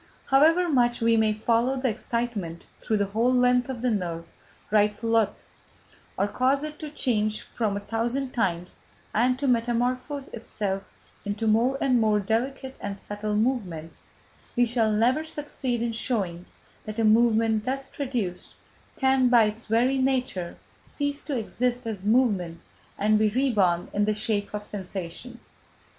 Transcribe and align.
"However 0.25 0.67
much 0.67 0.99
we 0.99 1.15
may 1.15 1.31
follow 1.31 1.77
the 1.77 1.87
excitement 1.89 2.63
through 2.79 2.97
the 2.97 3.05
whole 3.13 3.31
length 3.31 3.69
of 3.69 3.83
the 3.83 3.91
nerve," 3.91 4.25
writes 4.71 5.03
Lotze, 5.03 5.51
"or 6.17 6.27
cause 6.27 6.63
it 6.63 6.79
to 6.79 6.89
change 6.89 7.35
its 7.35 7.43
form 7.45 7.77
a 7.77 7.81
thousand 7.81 8.31
times 8.31 8.79
and 9.13 9.37
to 9.37 9.47
metamorphose 9.47 10.27
itself 10.29 10.81
into 11.23 11.45
more 11.45 11.77
and 11.79 12.01
more 12.01 12.19
delicate 12.19 12.75
and 12.79 12.97
subtle 12.97 13.35
movements, 13.35 14.05
we 14.55 14.65
shall 14.65 14.91
never 14.91 15.23
succeed 15.23 15.83
in 15.83 15.91
showing 15.91 16.47
that 16.85 16.97
a 16.97 17.03
movement 17.03 17.65
thus 17.65 17.87
produced 17.87 18.55
can, 18.97 19.29
by 19.29 19.43
its 19.43 19.67
very 19.67 19.99
nature, 19.99 20.57
cease 20.83 21.21
to 21.21 21.37
exist 21.37 21.85
as 21.85 22.03
movement 22.03 22.59
and 22.97 23.19
be 23.19 23.29
reborn 23.29 23.87
in 23.93 24.05
the 24.05 24.15
shape 24.15 24.51
of 24.55 24.63
sensation...." 24.63 25.39